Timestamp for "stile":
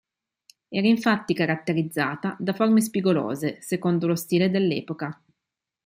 4.15-4.49